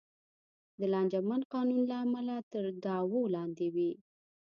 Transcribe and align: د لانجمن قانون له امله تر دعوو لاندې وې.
د 0.79 0.81
لانجمن 0.93 1.41
قانون 1.53 1.81
له 1.91 1.95
امله 2.05 2.35
تر 2.51 2.63
دعوو 2.83 3.21
لاندې 3.35 3.67
وې. 3.75 3.91